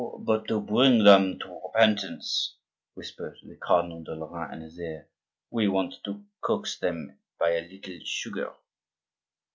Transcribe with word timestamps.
"No, 0.01 0.17
but 0.25 0.47
to 0.47 0.59
bring 0.59 1.03
them 1.03 1.37
to 1.37 1.61
repentance," 1.63 2.55
whispered 2.95 3.37
the 3.43 3.55
Cardinal 3.55 4.01
de 4.03 4.15
Lorraine 4.15 4.55
in 4.55 4.61
his 4.61 4.79
ear; 4.79 5.07
"we 5.51 5.67
want 5.67 5.93
to 6.05 6.23
coax 6.43 6.75
them 6.79 7.19
by 7.37 7.51
a 7.51 7.69
little 7.69 8.03
sugar." 8.03 8.51